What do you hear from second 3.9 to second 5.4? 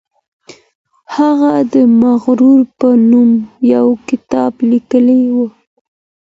کتاب لیکلی و.